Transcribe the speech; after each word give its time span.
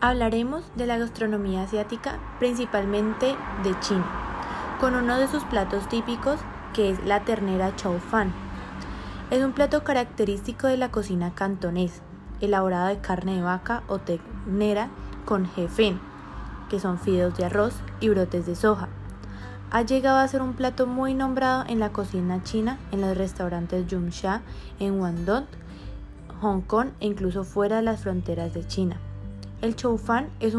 Hablaremos 0.00 0.62
de 0.76 0.86
la 0.86 0.96
gastronomía 0.96 1.64
asiática, 1.64 2.20
principalmente 2.38 3.34
de 3.64 3.80
China, 3.80 4.06
con 4.78 4.94
uno 4.94 5.18
de 5.18 5.26
sus 5.26 5.42
platos 5.42 5.88
típicos 5.88 6.38
que 6.72 6.90
es 6.90 7.04
la 7.04 7.24
ternera 7.24 7.74
chow 7.74 7.98
fan. 7.98 8.32
Es 9.32 9.42
un 9.42 9.54
plato 9.54 9.82
característico 9.82 10.68
de 10.68 10.76
la 10.76 10.92
cocina 10.92 11.34
cantonés, 11.34 12.00
elaborado 12.40 12.86
de 12.86 12.98
carne 12.98 13.34
de 13.34 13.42
vaca 13.42 13.82
o 13.88 13.98
ternera 13.98 14.88
con 15.24 15.46
jefen, 15.46 15.98
que 16.70 16.78
son 16.78 17.00
fideos 17.00 17.36
de 17.36 17.46
arroz 17.46 17.74
y 17.98 18.08
brotes 18.08 18.46
de 18.46 18.54
soja. 18.54 18.88
Ha 19.72 19.82
llegado 19.82 20.18
a 20.18 20.28
ser 20.28 20.42
un 20.42 20.52
plato 20.52 20.86
muy 20.86 21.12
nombrado 21.12 21.64
en 21.66 21.80
la 21.80 21.90
cocina 21.90 22.44
china, 22.44 22.78
en 22.92 23.00
los 23.00 23.16
restaurantes 23.16 23.88
Yumsha, 23.88 24.42
en 24.78 24.96
Guangdong, 24.98 25.46
Hong 26.40 26.60
Kong 26.60 26.90
e 27.00 27.06
incluso 27.08 27.42
fuera 27.42 27.76
de 27.76 27.82
las 27.82 28.00
fronteras 28.00 28.54
de 28.54 28.64
China. 28.64 29.00
El 29.60 29.74
chow 29.74 29.98
fan 29.98 30.28
es, 30.38 30.54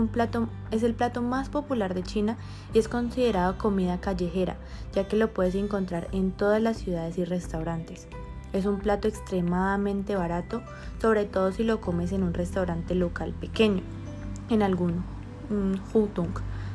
es 0.72 0.84
el 0.84 0.94
plato 0.94 1.22
más 1.22 1.48
popular 1.48 1.94
de 1.94 2.04
China 2.04 2.38
y 2.74 2.80
es 2.80 2.90
considerado 2.90 3.58
comida 3.58 4.02
callejera, 4.02 4.58
ya 4.94 5.08
que 5.08 5.16
lo 5.16 5.34
puedes 5.34 5.56
encontrar 5.56 6.10
en 6.12 6.32
todas 6.32 6.62
las 6.62 6.78
ciudades 6.78 7.18
y 7.18 7.24
restaurantes. 7.24 8.08
Es 8.52 8.66
un 8.66 8.80
plato 8.80 9.08
extremadamente 9.08 10.16
barato, 10.16 10.64
sobre 11.02 11.26
todo 11.26 11.52
si 11.54 11.64
lo 11.64 11.80
comes 11.80 12.12
en 12.12 12.24
un 12.24 12.34
restaurante 12.34 12.94
local 12.94 13.34
pequeño, 13.40 13.84
en 14.50 14.64
algún 14.64 15.04
Hutung 15.94 16.34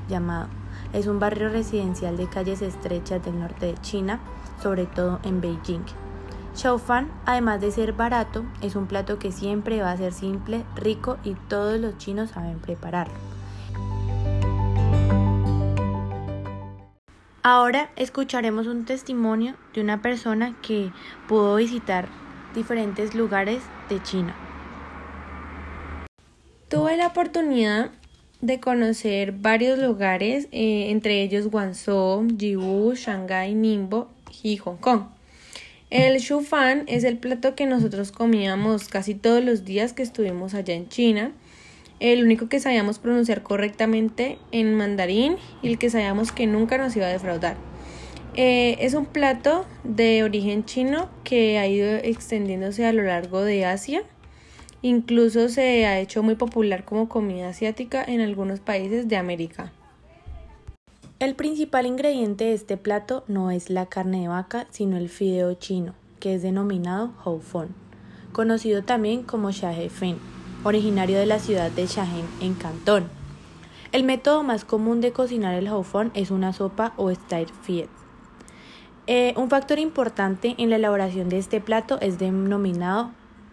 llamado. 0.09 0.48
Es 0.92 1.06
un 1.06 1.19
barrio 1.19 1.50
residencial 1.50 2.16
de 2.16 2.28
calles 2.28 2.62
estrechas 2.62 3.22
del 3.25 3.38
norte 3.38 3.66
de 3.66 3.80
China, 3.83 4.20
sobre 4.62 4.86
todo 4.86 5.20
en 5.25 5.41
Beijing. 5.41 6.04
Fan, 6.55 7.11
además 7.27 7.61
de 7.61 7.71
ser 7.71 7.93
barato, 7.93 8.45
es 8.62 8.75
un 8.75 8.87
plato 8.87 9.19
que 9.19 9.33
siempre 9.33 9.83
va 9.83 9.91
a 9.91 9.97
ser 9.97 10.12
simple, 10.12 10.65
rico 10.77 11.19
y 11.23 11.35
todos 11.49 11.79
los 11.79 11.98
chinos 11.98 12.31
saben 12.31 12.59
prepararlo. 12.59 13.15
Ahora 17.43 17.91
escucharemos 17.97 18.67
un 18.67 18.87
testimonio 18.87 19.56
de 19.75 19.83
una 19.83 20.01
persona 20.01 20.56
que 20.62 20.91
pudo 21.28 21.56
visitar 21.56 22.09
diferentes 22.55 23.15
lugares 23.15 23.62
de 23.91 24.03
China. 24.03 24.34
Tuve 26.71 26.97
la 26.97 27.09
oportunidad 27.09 27.91
de 28.41 28.61
conocer 28.61 29.33
varios 29.33 29.78
lugares, 29.78 30.48
eh, 30.53 30.91
entre 30.91 31.23
ellos 31.23 31.48
Guangzhou, 31.48 32.27
Yiwu, 32.27 32.95
Shanghai, 32.95 33.55
Ningbo 33.55 34.09
y 34.43 34.56
Hong 34.56 34.78
Kong. 34.78 35.14
El 35.95 36.20
fan 36.20 36.83
es 36.89 37.05
el 37.05 37.19
plato 37.19 37.55
que 37.55 37.67
nosotros 37.67 38.11
comíamos 38.11 38.89
casi 38.89 39.14
todos 39.14 39.45
los 39.45 39.64
días 39.64 39.92
que 39.92 40.03
estuvimos 40.03 40.53
allá 40.55 40.75
en 40.75 40.89
China. 40.89 41.31
El 42.00 42.25
único 42.25 42.48
que 42.48 42.59
sabíamos 42.59 42.98
pronunciar 42.98 43.45
correctamente 43.45 44.39
en 44.50 44.75
mandarín 44.75 45.37
y 45.62 45.69
el 45.69 45.78
que 45.78 45.91
sabíamos 45.91 46.33
que 46.33 46.48
nunca 46.48 46.78
nos 46.78 46.97
iba 46.97 47.06
a 47.06 47.11
defraudar. 47.11 47.56
Eh, 48.34 48.77
es 48.81 48.95
un 48.95 49.06
plato 49.06 49.67
de 49.84 50.25
origen 50.25 50.65
chino 50.65 51.11
que 51.22 51.59
ha 51.61 51.69
ido 51.69 51.95
extendiéndose 51.95 52.84
a 52.87 52.92
lo 52.92 53.05
largo 53.05 53.45
de 53.45 53.65
Asia. 53.65 54.03
Incluso 54.83 55.48
se 55.48 55.87
ha 55.87 56.00
hecho 56.00 56.25
muy 56.25 56.34
popular 56.34 56.84
como 56.84 57.09
comida 57.09 57.50
asiática 57.50 58.03
en 58.03 58.20
algunos 58.20 58.59
países 58.59 59.06
de 59.06 59.17
América. 59.17 59.72
El 61.20 61.37
principal 61.37 61.87
ingrediente 61.87 62.47
de 62.47 62.55
este 62.55 62.77
plato 62.77 63.23
no 63.29 63.53
es 63.53 63.70
la 63.70 63.87
carne 63.87 64.23
de 64.23 64.29
vaca, 64.29 64.67
sino 64.70 64.97
el 64.97 65.09
fideo 65.09 65.55
chino, 65.55 65.95
que 66.19 66.34
es 66.34 66.43
denominado 66.43 67.12
Fon, 67.41 67.69
conocido 68.33 68.83
también 68.83 69.23
como 69.23 69.53
Fen, 69.53 70.19
originario 70.65 71.17
de 71.17 71.27
la 71.27 71.39
ciudad 71.39 71.71
de 71.71 71.87
Shahén 71.87 72.27
en 72.41 72.55
Cantón. 72.55 73.09
El 73.93 74.03
método 74.03 74.43
más 74.43 74.65
común 74.65 75.01
de 75.01 75.12
cocinar 75.12 75.55
el 75.55 75.71
Fon 75.84 76.11
es 76.15 76.33
una 76.33 76.53
sopa 76.53 76.94
o 76.97 77.15
stir 77.15 77.47
fried. 77.62 77.87
Eh, 79.06 79.34
un 79.37 79.49
factor 79.49 79.78
importante 79.78 80.56
en 80.59 80.69
la 80.69 80.77
elaboración 80.77 81.28
de 81.28 81.38
este 81.38 81.61
plato 81.61 82.00
es 82.00 82.19
denominado 82.19 83.12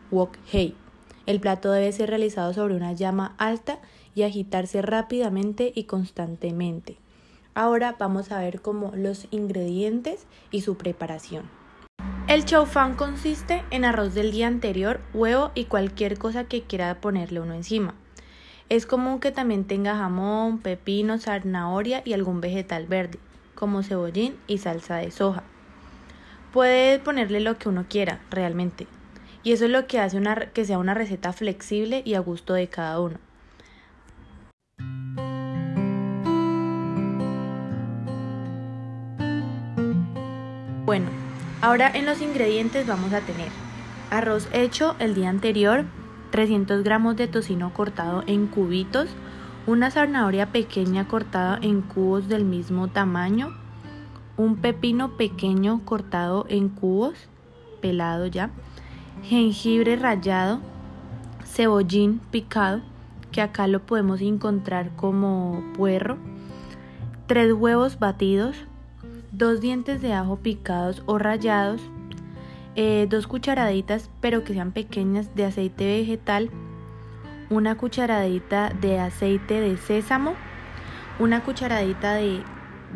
wok 0.10 0.36
hei. 0.52 0.74
El 1.28 1.40
plato 1.40 1.72
debe 1.72 1.92
ser 1.92 2.10
realizado 2.10 2.54
sobre 2.56 2.74
una 2.74 2.94
llama 2.94 3.36
alta 3.38 3.78
y 4.16 4.24
agitarse 4.24 4.82
rápidamente 4.82 5.72
y 5.76 5.84
constantemente. 5.84 6.98
Ahora 7.54 7.96
vamos 8.00 8.32
a 8.32 8.40
ver 8.40 8.62
cómo 8.62 8.94
los 8.96 9.28
ingredientes 9.32 10.26
y 10.52 10.62
su 10.62 10.78
preparación. 10.78 11.50
El 12.28 12.46
chow 12.46 12.66
fan 12.66 12.96
consiste 12.96 13.64
en 13.72 13.84
arroz 13.84 14.14
del 14.14 14.32
día 14.32 14.48
anterior, 14.48 15.02
huevo 15.14 15.52
y 15.54 15.66
cualquier 15.66 16.18
cosa 16.18 16.46
que 16.46 16.62
quiera 16.62 17.02
ponerle 17.02 17.42
uno 17.42 17.54
encima. 17.54 17.94
Es 18.70 18.86
común 18.86 19.20
que 19.20 19.32
también 19.32 19.66
tenga 19.66 19.98
jamón, 19.98 20.60
pepino, 20.60 21.18
zanahoria 21.18 22.02
y 22.06 22.14
algún 22.14 22.40
vegetal 22.40 22.88
verde, 22.88 23.20
como 23.54 23.84
cebollín 23.84 24.38
y 24.48 24.60
salsa 24.60 24.96
de 24.96 25.12
soja. 25.12 25.44
Puede 26.54 27.00
ponerle 27.00 27.42
lo 27.42 27.58
que 27.58 27.68
uno 27.68 27.86
quiera, 27.90 28.22
realmente. 28.30 28.88
Y 29.44 29.52
eso 29.52 29.66
es 29.66 29.72
lo 29.72 29.88
que 29.88 30.00
hace 30.00 30.22
que 30.54 30.64
sea 30.64 30.78
una 30.78 30.94
receta 30.94 31.34
flexible 31.34 32.02
y 32.06 32.14
a 32.14 32.22
gusto 32.22 32.54
de 32.54 32.70
cada 32.70 33.02
uno. 33.02 33.18
Bueno, 40.92 41.08
ahora 41.62 41.90
en 41.90 42.06
los 42.06 42.22
ingredientes 42.22 42.86
vamos 42.86 43.14
a 43.14 43.22
tener 43.22 43.48
arroz 44.10 44.50
hecho 44.52 44.98
el 45.00 45.16
día 45.16 45.30
anterior, 45.30 45.86
300 46.32 46.84
gramos 46.84 47.16
de 47.16 47.30
tocino 47.30 47.74
cortado 47.74 48.26
en 48.28 48.48
cubitos, 48.48 49.08
una 49.68 49.90
zanahoria 49.90 50.52
pequeña 50.52 51.08
cortada 51.08 51.58
en 51.62 51.82
cubos 51.82 52.28
del 52.28 52.44
mismo 52.44 52.90
tamaño, 52.90 53.56
un 54.36 54.58
pepino 54.58 55.16
pequeño 55.16 55.80
cortado 55.86 56.46
en 56.50 56.68
cubos, 56.68 57.30
pelado 57.80 58.26
ya, 58.26 58.50
jengibre 59.24 59.96
rallado, 59.96 60.60
cebollín 61.46 62.20
picado, 62.32 62.82
que 63.32 63.40
acá 63.40 63.66
lo 63.68 63.80
podemos 63.80 64.20
encontrar 64.20 64.94
como 64.98 65.64
puerro, 65.74 66.18
tres 67.28 67.54
huevos 67.54 67.98
batidos, 67.98 68.66
dos 69.32 69.62
dientes 69.62 70.02
de 70.02 70.14
ajo 70.14 70.38
picados 70.38 71.04
o 71.06 71.18
rallados, 71.18 71.82
eh, 72.76 73.08
dos 73.10 73.28
cucharaditas 73.28 74.10
pero 74.22 74.44
que 74.44 74.54
sean 74.54 74.72
pequeñas 74.72 75.34
de 75.36 75.46
aceite 75.46 75.86
vegetal, 75.86 76.50
una 77.50 77.76
cucharadita 77.76 78.70
de 78.70 79.00
aceite 79.00 79.60
de 79.60 79.78
sésamo, 79.78 80.36
una 81.20 81.44
cucharadita 81.44 82.14
de, 82.14 82.42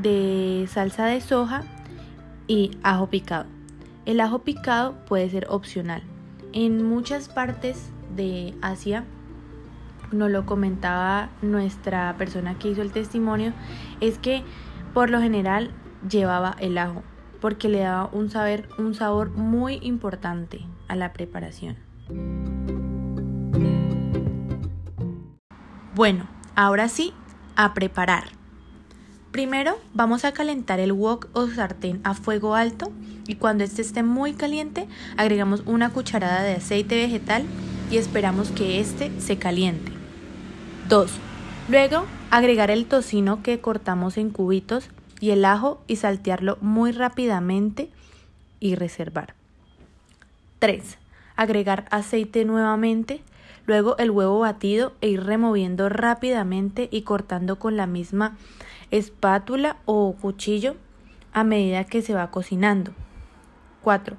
de 0.02 0.66
salsa 0.70 1.06
de 1.06 1.22
soja 1.22 1.64
y 2.48 2.72
ajo 2.84 3.08
picado. 3.08 3.46
El 4.06 4.22
ajo 4.22 4.40
picado 4.40 4.96
puede 5.08 5.30
ser 5.30 5.48
opcional. 5.50 6.04
En 6.54 6.84
muchas 6.88 7.28
partes 7.28 7.90
de 8.16 8.54
Asia, 8.62 9.04
nos 10.12 10.32
lo 10.32 10.46
comentaba 10.46 11.30
nuestra 11.42 12.16
persona 12.18 12.58
que 12.58 12.70
hizo 12.70 12.82
el 12.82 12.92
testimonio, 12.92 13.52
es 14.00 14.18
que 14.18 14.44
por 14.94 15.10
lo 15.10 15.20
general 15.20 15.72
llevaba 16.10 16.56
el 16.60 16.78
ajo, 16.78 17.04
porque 17.42 17.70
le 17.70 17.80
daba 17.80 18.10
un, 18.12 18.30
saber, 18.30 18.70
un 18.78 18.94
sabor 18.94 19.32
muy 19.32 19.80
importante 19.82 20.62
a 20.88 20.96
la 20.96 21.14
preparación. 21.14 21.78
Bueno, 25.96 26.28
ahora 26.56 26.90
sí, 26.90 27.14
a 27.56 27.74
preparar. 27.74 28.26
Primero 29.32 29.78
vamos 29.94 30.24
a 30.24 30.32
calentar 30.32 30.80
el 30.80 30.94
wok 30.94 31.28
o 31.34 31.48
sartén 31.48 32.00
a 32.04 32.14
fuego 32.14 32.56
alto 32.56 32.92
y 33.28 33.36
cuando 33.36 33.64
este 33.64 33.82
esté 33.82 34.02
muy 34.02 34.34
caliente 34.34 34.88
agregamos 35.18 35.64
una 35.66 35.90
cucharada 35.92 36.42
de 36.44 36.54
aceite 36.54 36.96
vegetal 36.96 37.44
y 37.92 37.98
esperamos 37.98 38.52
que 38.52 38.80
este 38.80 39.12
se 39.20 39.38
caliente. 39.38 39.92
2. 40.90 41.12
Luego 41.70 42.06
agregar 42.32 42.72
el 42.72 42.86
tocino 42.86 43.42
que 43.44 43.60
cortamos 43.60 44.18
en 44.18 44.30
cubitos 44.30 44.90
y 45.20 45.32
el 45.32 45.46
ajo 45.46 45.82
y 45.88 45.98
saltearlo 45.98 46.58
muy 46.62 46.92
rápidamente 46.92 47.90
y 48.60 48.76
reservar. 48.76 49.34
3. 50.60 50.98
Agregar 51.36 51.86
aceite 51.92 52.46
nuevamente, 52.46 53.22
luego 53.66 53.98
el 53.98 54.12
huevo 54.12 54.40
batido 54.40 54.94
e 55.02 55.10
ir 55.10 55.24
removiendo 55.24 55.90
rápidamente 55.90 56.88
y 56.92 57.02
cortando 57.02 57.60
con 57.60 57.76
la 57.78 57.88
misma 57.88 58.38
espátula 58.92 59.78
o 59.86 60.14
cuchillo 60.14 60.76
a 61.34 61.44
medida 61.44 61.84
que 61.84 62.02
se 62.02 62.14
va 62.14 62.32
cocinando. 62.32 62.94
4. 63.82 64.16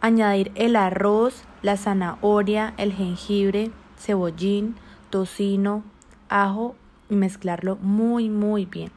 Añadir 0.00 0.52
el 0.54 0.76
arroz, 0.76 1.44
la 1.62 1.76
zanahoria, 1.76 2.74
el 2.76 2.92
jengibre, 2.92 3.70
cebollín, 3.98 4.76
tocino, 5.10 5.82
ajo 6.28 6.76
y 7.10 7.16
mezclarlo 7.16 7.76
muy 7.76 8.28
muy 8.28 8.66
bien. 8.66 8.90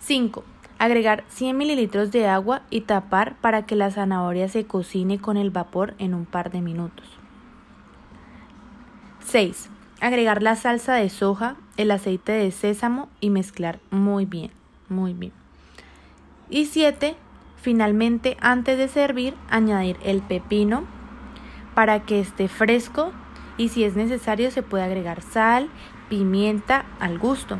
5. 0.00 0.44
Agregar 0.78 1.24
100 1.28 1.56
mililitros 1.56 2.10
de 2.10 2.26
agua 2.26 2.62
y 2.70 2.82
tapar 2.82 3.36
para 3.36 3.66
que 3.66 3.76
la 3.76 3.90
zanahoria 3.90 4.48
se 4.48 4.64
cocine 4.64 5.20
con 5.20 5.36
el 5.36 5.50
vapor 5.50 5.94
en 5.98 6.14
un 6.14 6.24
par 6.24 6.50
de 6.50 6.60
minutos. 6.62 7.06
6. 9.20 9.70
agregar 10.00 10.42
la 10.42 10.56
salsa 10.56 10.94
de 10.94 11.08
soja, 11.10 11.56
el 11.76 11.90
aceite 11.90 12.32
de 12.32 12.50
sésamo 12.50 13.08
y 13.20 13.30
mezclar 13.30 13.78
muy 13.90 14.24
bien, 14.24 14.50
muy 14.88 15.12
bien. 15.12 15.32
Y 16.48 16.64
7. 16.64 17.14
Finalmente, 17.56 18.38
antes 18.40 18.78
de 18.78 18.88
servir, 18.88 19.34
añadir 19.50 19.98
el 20.02 20.22
pepino 20.22 20.84
para 21.74 22.00
que 22.00 22.20
esté 22.20 22.48
fresco 22.48 23.12
y 23.58 23.68
si 23.68 23.84
es 23.84 23.94
necesario 23.94 24.50
se 24.50 24.62
puede 24.62 24.84
agregar 24.84 25.20
sal, 25.20 25.68
pimienta 26.08 26.86
al 26.98 27.18
gusto. 27.18 27.58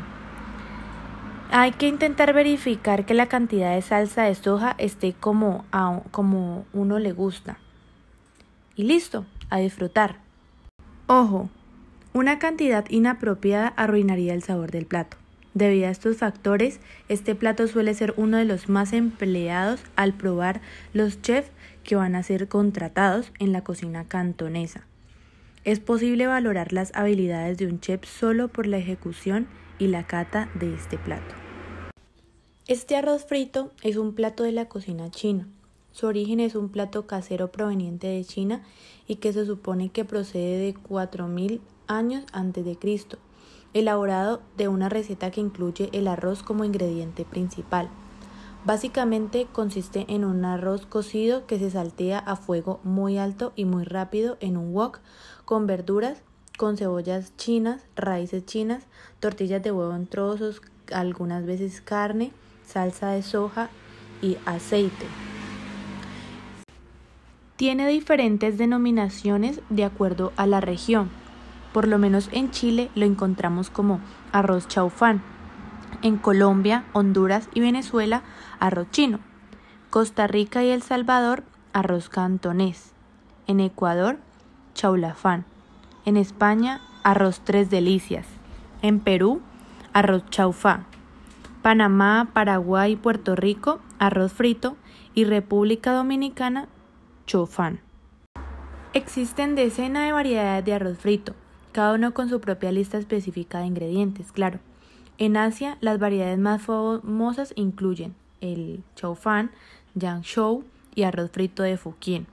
Hay 1.53 1.73
que 1.73 1.89
intentar 1.89 2.31
verificar 2.31 3.05
que 3.05 3.13
la 3.13 3.25
cantidad 3.25 3.75
de 3.75 3.81
salsa 3.81 4.23
de 4.23 4.35
soja 4.35 4.73
esté 4.77 5.11
como, 5.11 5.65
a, 5.73 5.99
como 6.11 6.65
uno 6.71 6.97
le 6.97 7.11
gusta. 7.11 7.57
Y 8.77 8.83
listo, 8.83 9.25
a 9.49 9.57
disfrutar. 9.57 10.19
Ojo, 11.07 11.49
una 12.13 12.39
cantidad 12.39 12.85
inapropiada 12.89 13.67
arruinaría 13.75 14.33
el 14.33 14.43
sabor 14.43 14.71
del 14.71 14.85
plato. 14.85 15.17
Debido 15.53 15.87
a 15.87 15.91
estos 15.91 16.15
factores, 16.15 16.79
este 17.09 17.35
plato 17.35 17.67
suele 17.67 17.93
ser 17.95 18.13
uno 18.15 18.37
de 18.37 18.45
los 18.45 18.69
más 18.69 18.93
empleados 18.93 19.81
al 19.97 20.13
probar 20.13 20.61
los 20.93 21.21
chefs 21.21 21.51
que 21.83 21.97
van 21.97 22.15
a 22.15 22.23
ser 22.23 22.47
contratados 22.47 23.33
en 23.39 23.51
la 23.51 23.61
cocina 23.61 24.05
cantonesa. 24.05 24.85
Es 25.65 25.81
posible 25.81 26.27
valorar 26.27 26.71
las 26.71 26.95
habilidades 26.95 27.57
de 27.57 27.67
un 27.67 27.81
chef 27.81 28.05
solo 28.05 28.47
por 28.47 28.67
la 28.67 28.77
ejecución 28.77 29.47
la 29.87 30.07
cata 30.07 30.49
de 30.55 30.73
este 30.73 30.97
plato. 30.97 31.35
Este 32.67 32.95
arroz 32.95 33.25
frito 33.25 33.71
es 33.83 33.97
un 33.97 34.13
plato 34.13 34.43
de 34.43 34.51
la 34.51 34.69
cocina 34.69 35.11
china. 35.11 35.47
Su 35.91 36.07
origen 36.07 36.39
es 36.39 36.55
un 36.55 36.69
plato 36.69 37.05
casero 37.05 37.51
proveniente 37.51 38.07
de 38.07 38.23
China 38.23 38.63
y 39.07 39.17
que 39.17 39.33
se 39.33 39.45
supone 39.45 39.89
que 39.89 40.05
procede 40.05 40.57
de 40.57 40.73
4000 40.73 41.61
años 41.87 42.23
antes 42.31 42.63
de 42.63 42.77
Cristo, 42.77 43.17
elaborado 43.73 44.41
de 44.57 44.69
una 44.69 44.87
receta 44.87 45.31
que 45.31 45.41
incluye 45.41 45.89
el 45.91 46.07
arroz 46.07 46.43
como 46.43 46.63
ingrediente 46.63 47.25
principal. 47.25 47.89
Básicamente 48.63 49.47
consiste 49.51 50.05
en 50.07 50.23
un 50.23 50.45
arroz 50.45 50.85
cocido 50.85 51.45
que 51.47 51.57
se 51.57 51.71
saltea 51.71 52.19
a 52.19 52.35
fuego 52.35 52.79
muy 52.83 53.17
alto 53.17 53.53
y 53.55 53.65
muy 53.65 53.83
rápido 53.83 54.37
en 54.39 54.55
un 54.55 54.73
wok 54.73 54.99
con 55.45 55.67
verduras, 55.67 56.21
con 56.61 56.77
cebollas 56.77 57.35
chinas, 57.37 57.81
raíces 57.95 58.45
chinas, 58.45 58.83
tortillas 59.19 59.63
de 59.63 59.71
huevo 59.71 59.95
en 59.95 60.05
trozos, 60.05 60.61
algunas 60.93 61.43
veces 61.43 61.81
carne, 61.81 62.33
salsa 62.67 63.09
de 63.09 63.23
soja 63.23 63.71
y 64.21 64.37
aceite. 64.45 65.07
Tiene 67.55 67.87
diferentes 67.87 68.59
denominaciones 68.59 69.59
de 69.71 69.85
acuerdo 69.85 70.33
a 70.35 70.45
la 70.45 70.61
región. 70.61 71.09
Por 71.73 71.87
lo 71.87 71.97
menos 71.97 72.29
en 72.31 72.51
Chile 72.51 72.91
lo 72.93 73.07
encontramos 73.07 73.71
como 73.71 73.99
arroz 74.31 74.67
chaufán 74.67 75.23
en 76.03 76.17
Colombia, 76.17 76.85
Honduras 76.93 77.49
y 77.55 77.61
Venezuela, 77.61 78.21
arroz 78.59 78.85
chino. 78.91 79.19
Costa 79.89 80.27
Rica 80.27 80.63
y 80.63 80.69
El 80.69 80.83
Salvador, 80.83 81.43
arroz 81.73 82.07
cantonés. 82.07 82.91
En 83.47 83.61
Ecuador, 83.61 84.19
chaulafán. 84.75 85.50
En 86.05 86.17
España, 86.17 86.81
arroz 87.03 87.41
tres 87.43 87.69
delicias. 87.69 88.25
En 88.81 88.99
Perú, 88.99 89.41
arroz 89.93 90.23
chaufá. 90.29 90.85
Panamá, 91.61 92.29
Paraguay 92.33 92.95
Puerto 92.95 93.35
Rico, 93.35 93.79
arroz 93.99 94.33
frito. 94.33 94.77
Y 95.13 95.25
República 95.25 95.91
Dominicana, 95.91 96.69
chofán. 97.27 97.81
Existen 98.93 99.55
decenas 99.55 100.05
de 100.05 100.13
variedades 100.13 100.63
de 100.65 100.73
arroz 100.73 100.97
frito, 100.97 101.33
cada 101.73 101.93
uno 101.93 102.13
con 102.13 102.29
su 102.29 102.39
propia 102.39 102.71
lista 102.71 102.97
específica 102.97 103.59
de 103.59 103.65
ingredientes, 103.65 104.31
claro. 104.31 104.59
En 105.17 105.37
Asia, 105.37 105.77
las 105.81 105.99
variedades 105.99 106.39
más 106.39 106.61
famosas 106.61 107.53
incluyen 107.55 108.15
el 108.39 108.83
chow 108.95 109.15
fan, 109.15 109.51
yang 109.95 110.21
shou 110.21 110.63
y 110.95 111.03
arroz 111.03 111.29
frito 111.31 111.63
de 111.63 111.77
Fukien. 111.77 112.25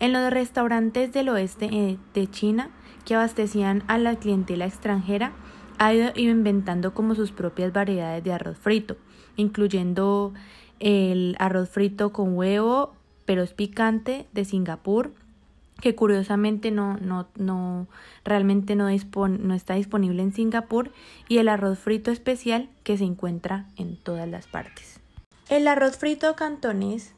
En 0.00 0.12
los 0.12 0.30
restaurantes 0.30 1.12
del 1.12 1.28
oeste 1.28 1.66
eh, 1.66 1.98
de 2.14 2.30
China, 2.30 2.70
que 3.04 3.14
abastecían 3.14 3.82
a 3.86 3.98
la 3.98 4.16
clientela 4.16 4.66
extranjera, 4.66 5.32
ha 5.78 5.92
ido 5.92 6.12
inventando 6.16 6.94
como 6.94 7.14
sus 7.14 7.32
propias 7.32 7.72
variedades 7.72 8.22
de 8.22 8.32
arroz 8.32 8.58
frito, 8.58 8.96
incluyendo 9.36 10.32
el 10.80 11.36
arroz 11.38 11.68
frito 11.68 12.12
con 12.12 12.36
huevo, 12.36 12.94
pero 13.24 13.42
es 13.42 13.52
picante, 13.52 14.26
de 14.32 14.44
Singapur, 14.44 15.12
que 15.80 15.94
curiosamente 15.94 16.70
no, 16.70 16.96
no, 16.98 17.28
no 17.36 17.88
realmente 18.24 18.76
no, 18.76 18.88
no 18.88 19.54
está 19.54 19.74
disponible 19.74 20.22
en 20.22 20.32
Singapur, 20.32 20.92
y 21.28 21.38
el 21.38 21.48
arroz 21.48 21.78
frito 21.78 22.10
especial 22.10 22.68
que 22.82 22.96
se 22.96 23.04
encuentra 23.04 23.66
en 23.76 23.96
todas 23.96 24.28
las 24.28 24.46
partes. 24.46 25.00
El 25.48 25.68
arroz 25.68 25.98
frito 25.98 26.34
cantonés, 26.36 27.14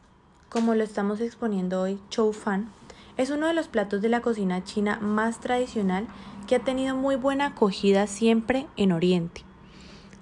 como 0.57 0.75
lo 0.75 0.85
estamos 0.85 1.21
exponiendo 1.21 1.83
hoy, 1.83 1.99
chow 2.09 2.33
fan, 2.33 2.71
es 3.19 3.29
uno 3.29 3.47
de 3.47 3.53
los 3.53 3.69
platos 3.69 4.01
de 4.01 4.09
la 4.09 4.23
cocina 4.23 4.65
china 4.65 4.99
más 5.03 5.39
tradicional 5.39 6.07
que 6.47 6.55
ha 6.55 6.61
tenido 6.61 6.97
muy 6.97 7.17
buena 7.17 7.49
acogida 7.49 8.07
siempre 8.07 8.67
en 8.79 8.93
Oriente. 8.93 9.43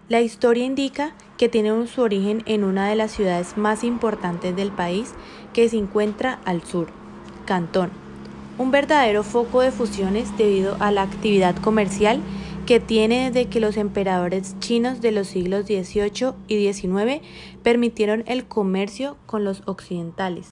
La 0.09 0.23
historia 0.23 0.65
indica 0.65 1.13
que 1.39 1.49
tiene 1.49 1.87
su 1.87 2.03
origen 2.03 2.43
en 2.47 2.65
una 2.65 2.89
de 2.89 2.97
las 2.97 3.13
ciudades 3.13 3.57
más 3.57 3.85
importantes 3.85 4.57
del 4.57 4.73
país 4.73 5.13
que 5.53 5.69
se 5.69 5.77
encuentra 5.77 6.41
al 6.45 6.65
sur, 6.65 6.89
Cantón 7.45 7.93
un 8.57 8.71
verdadero 8.71 9.23
foco 9.25 9.61
de 9.61 9.73
fusiones 9.73 10.37
debido 10.37 10.77
a 10.79 10.93
la 10.93 11.03
actividad 11.03 11.57
comercial 11.57 12.21
que 12.66 12.81
tiene 12.81 13.31
desde 13.31 13.49
que 13.49 13.61
los 13.61 13.76
emperadores 13.76 14.58
chinos 14.58 15.00
de 15.00 15.12
los 15.12 15.28
siglos 15.28 15.66
XVIII 15.66 16.32
y 16.49 16.72
XIX 16.72 17.20
permitieron 17.62 18.25
el 18.26 18.46
comercio 18.46 19.16
con 19.26 19.44
los 19.44 19.62
occidentales. 19.66 20.43